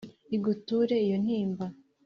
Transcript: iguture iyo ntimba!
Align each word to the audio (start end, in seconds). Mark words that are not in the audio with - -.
iguture 0.35 0.95
iyo 1.05 1.17
ntimba! 1.23 1.65